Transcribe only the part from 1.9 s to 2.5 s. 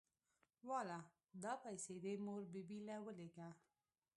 دې مور